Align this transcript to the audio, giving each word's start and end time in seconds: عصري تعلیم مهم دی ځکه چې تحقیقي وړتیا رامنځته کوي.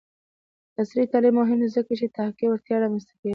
عصري 0.79 1.03
تعلیم 1.11 1.35
مهم 1.39 1.59
دی 1.63 1.69
ځکه 1.75 1.91
چې 1.99 2.13
تحقیقي 2.17 2.45
وړتیا 2.47 2.77
رامنځته 2.83 3.13
کوي. 3.19 3.29